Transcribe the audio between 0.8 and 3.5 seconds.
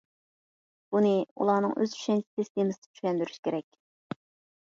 بۇنى ئۇلارنىڭ ئۆز چۈشەنچە سىستېمىسىدا چۈشەندۈرۈش